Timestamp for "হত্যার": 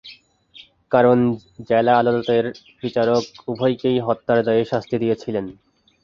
3.99-4.39